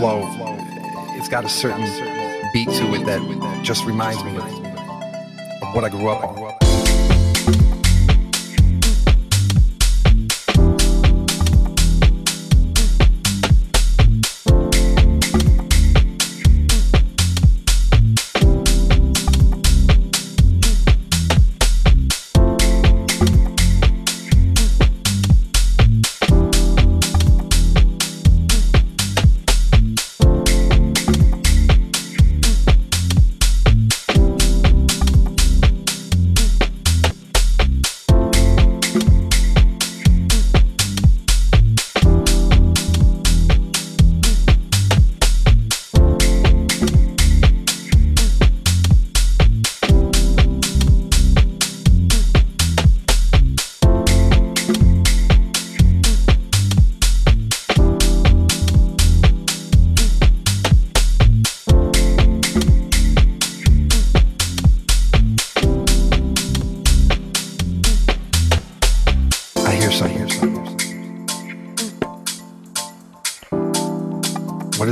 [0.00, 0.26] Flow.
[1.18, 1.84] It's got a certain
[2.54, 3.20] beat to it that
[3.62, 6.59] just reminds me of, what I grew up on.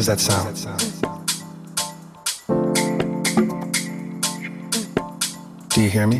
[0.09, 0.57] That sound?
[5.69, 6.17] Do you hear me?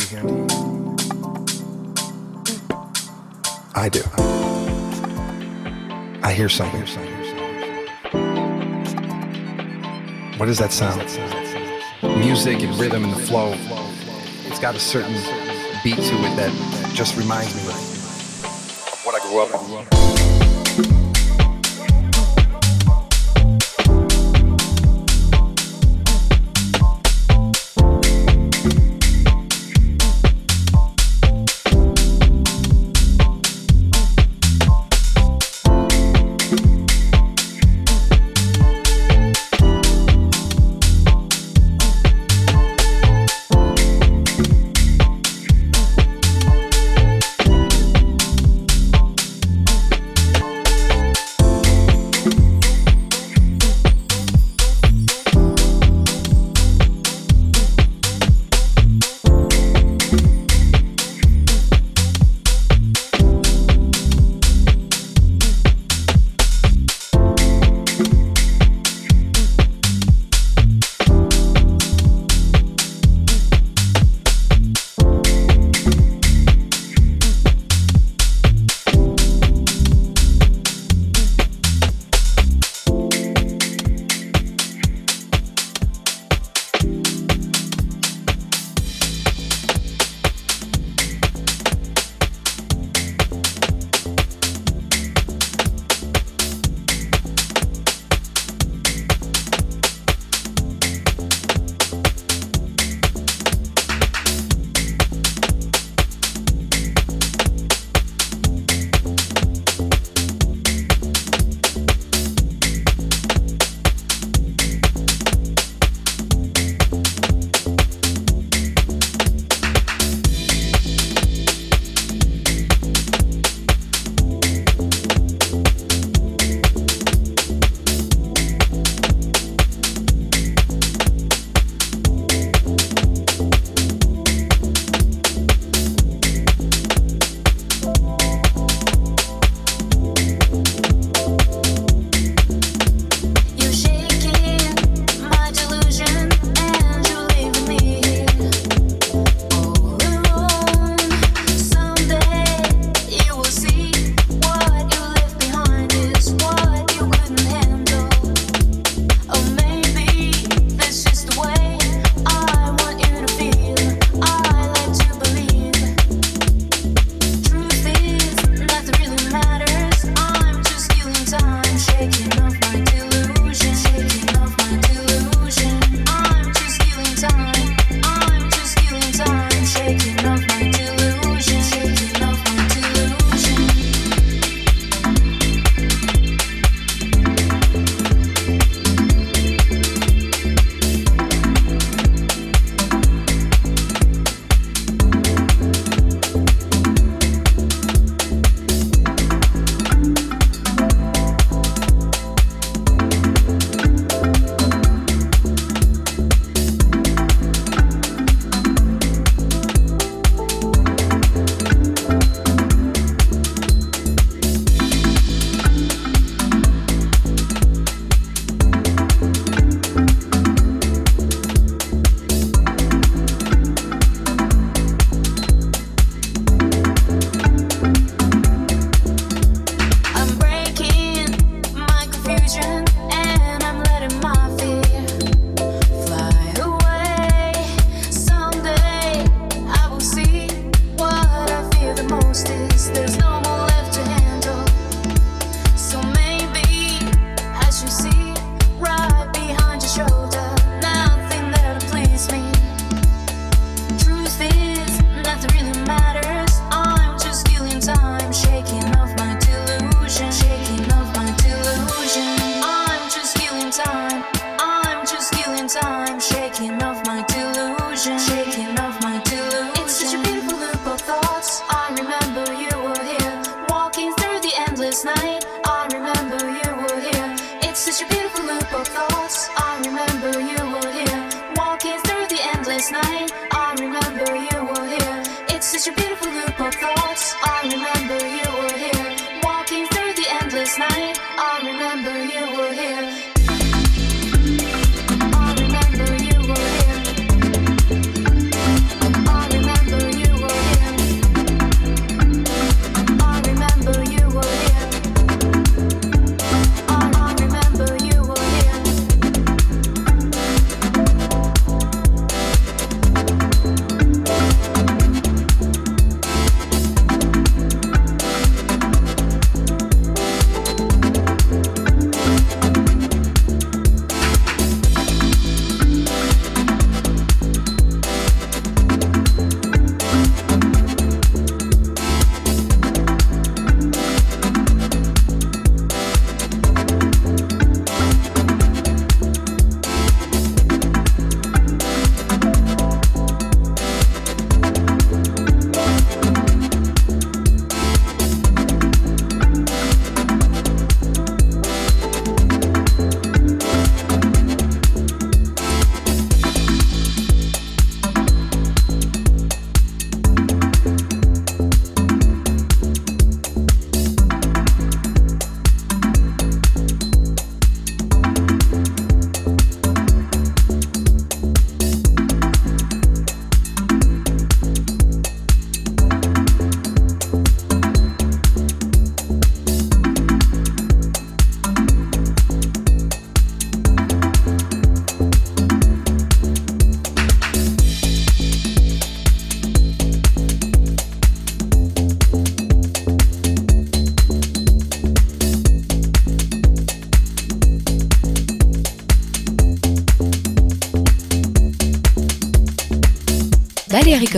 [3.75, 4.03] I do.
[6.23, 6.83] I hear something.
[10.37, 11.01] What is that sound?
[12.19, 13.55] Music and rhythm and the flow.
[14.49, 15.15] It's got a certain
[15.83, 19.98] beat to it that just reminds me of what I grew up on.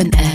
[0.00, 0.29] Open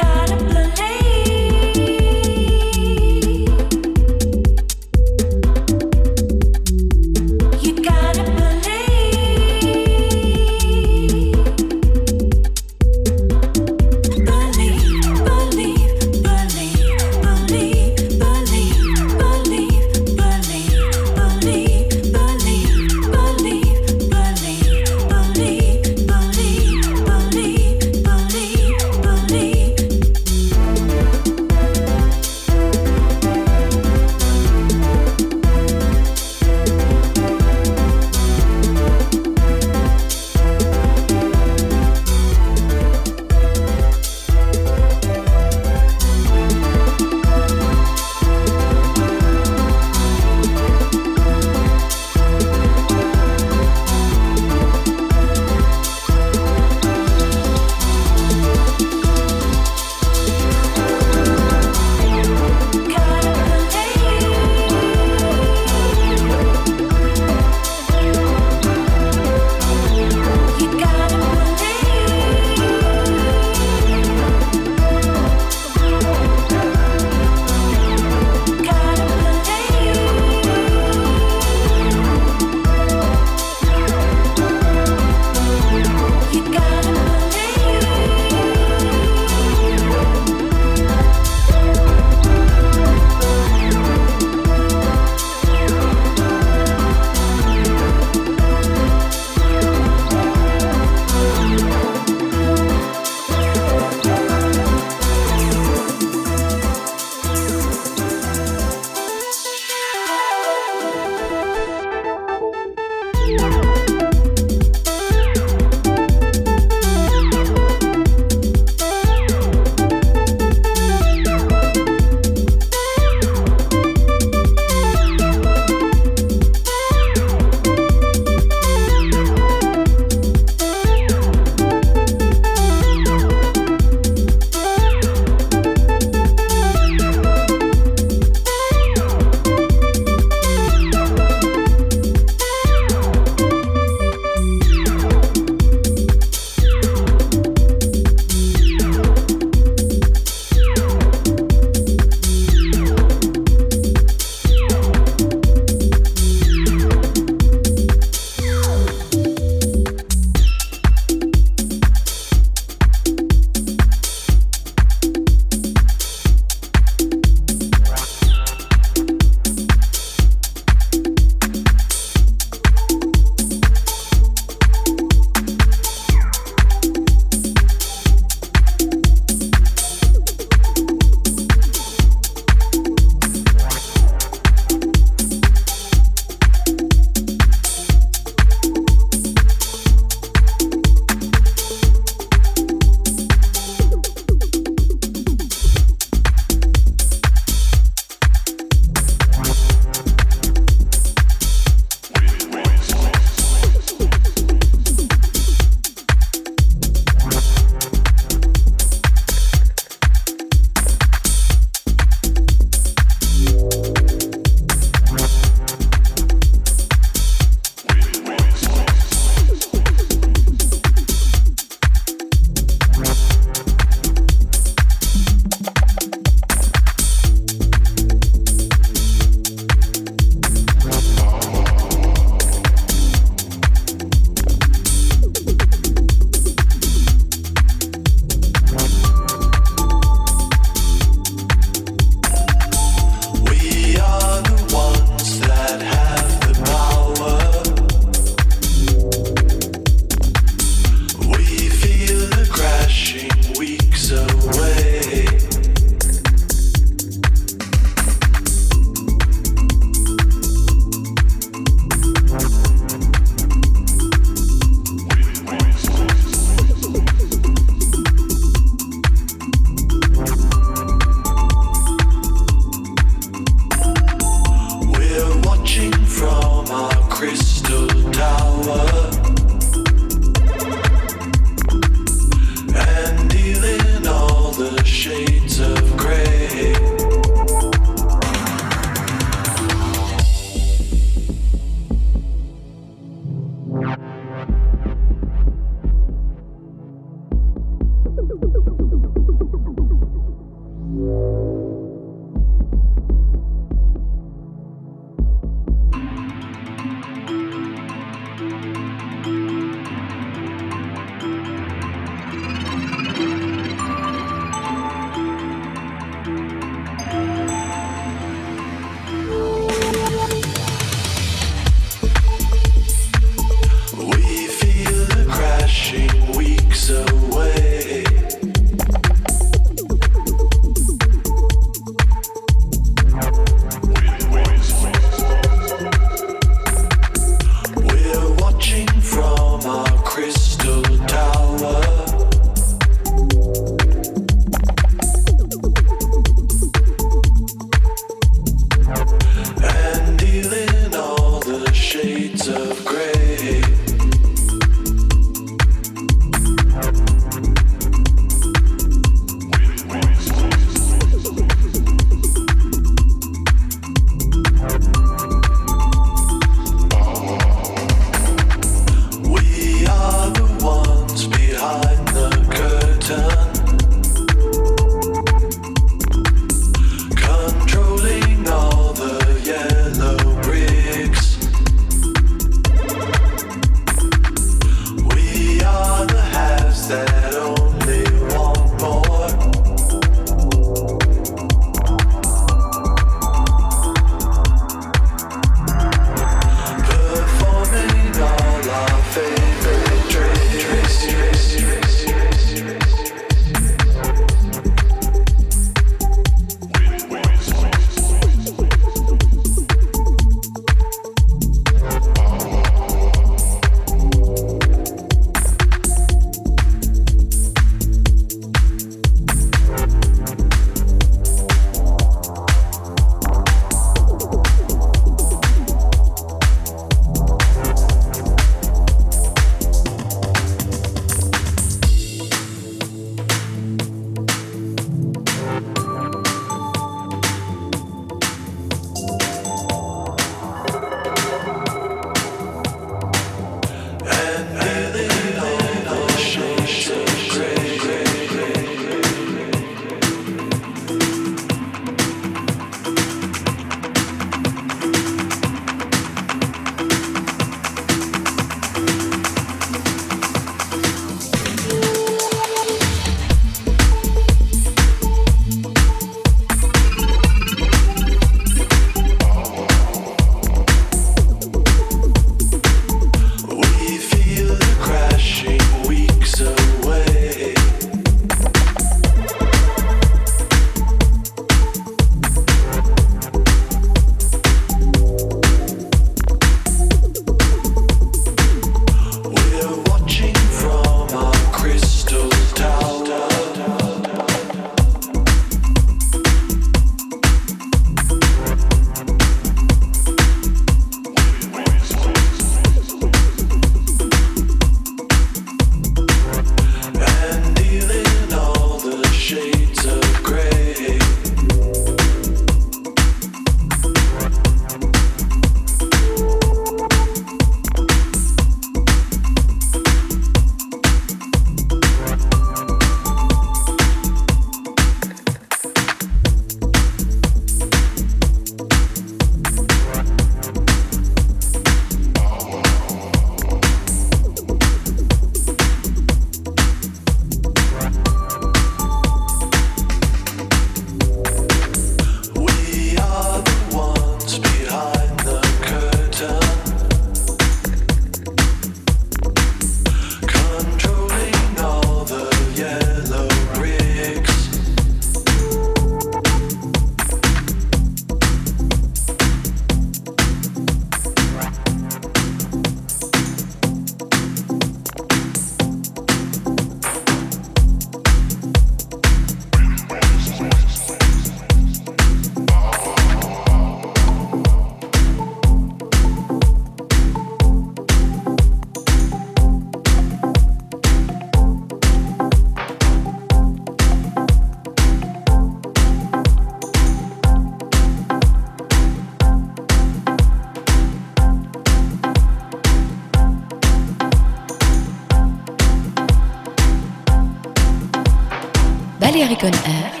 [599.22, 600.00] Balearic on Air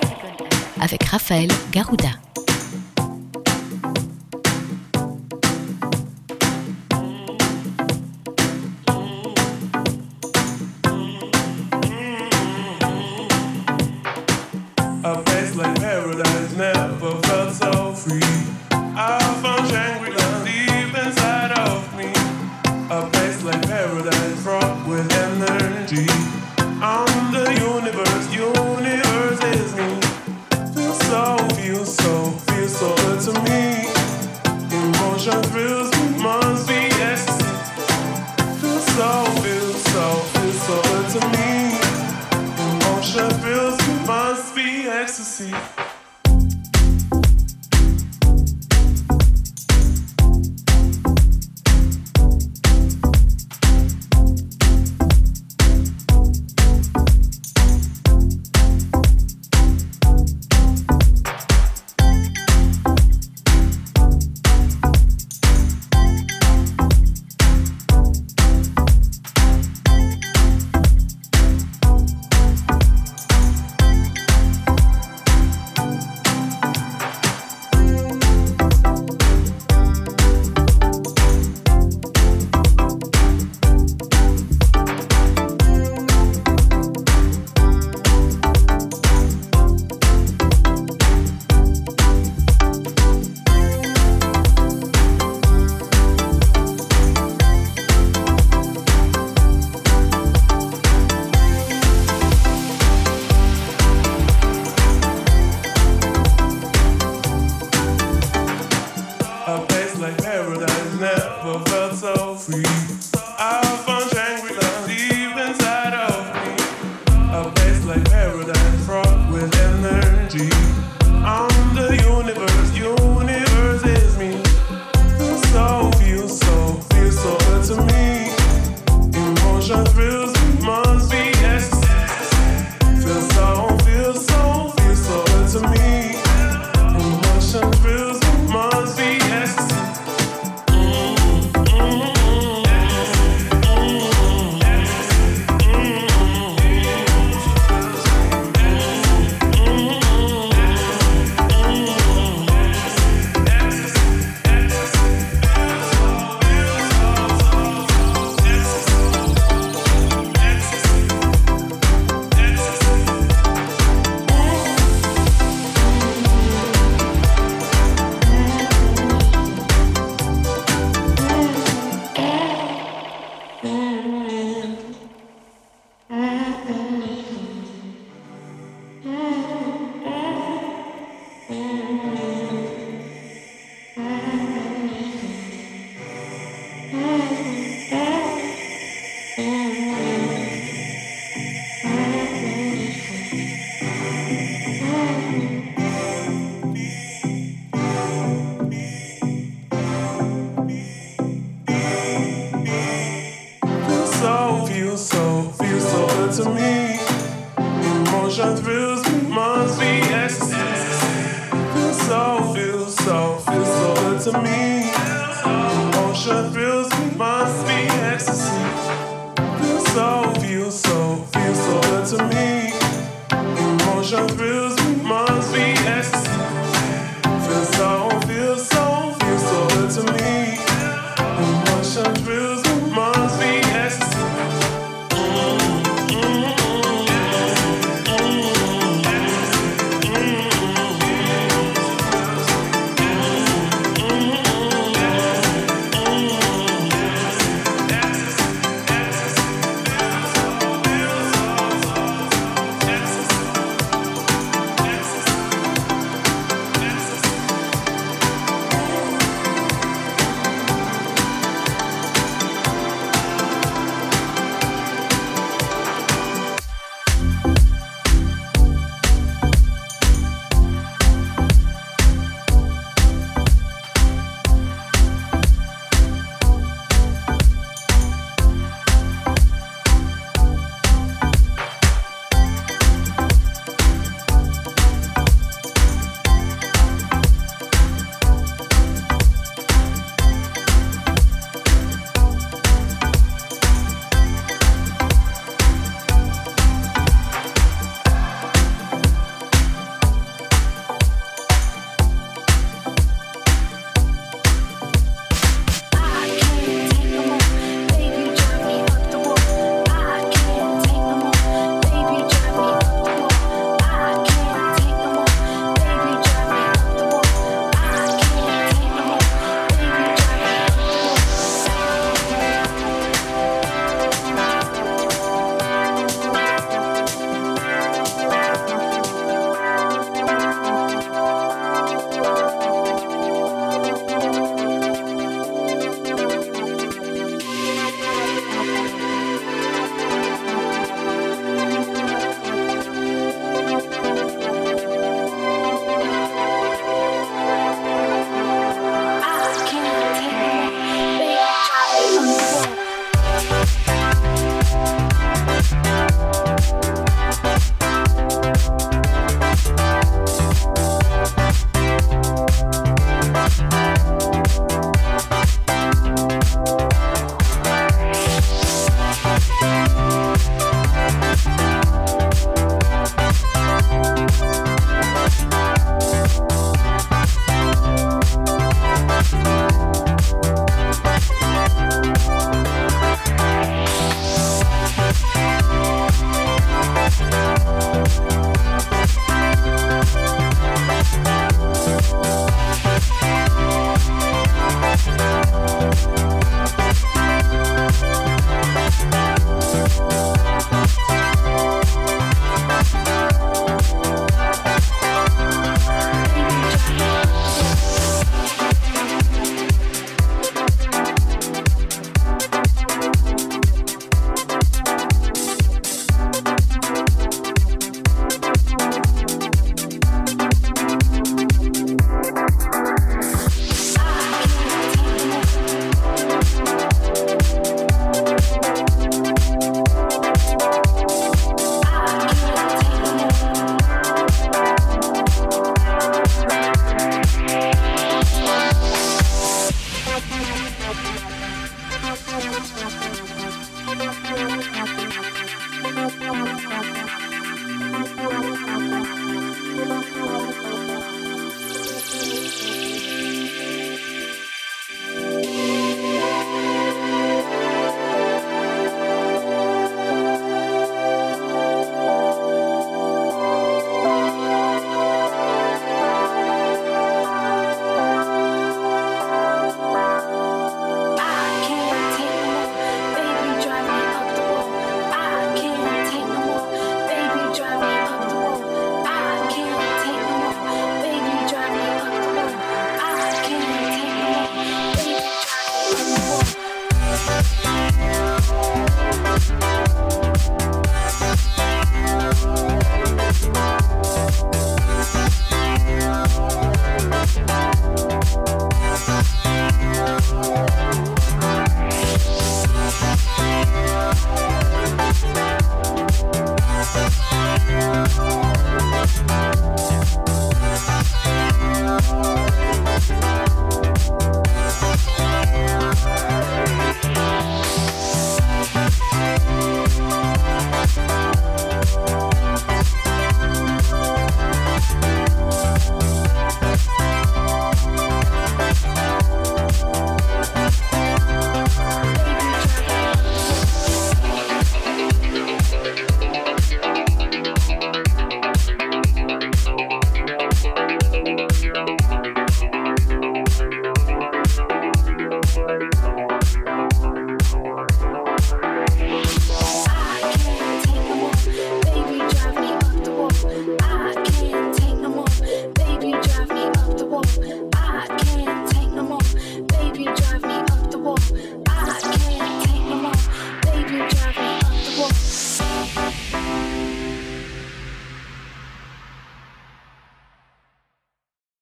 [0.80, 2.21] avec Raphaël Garouda.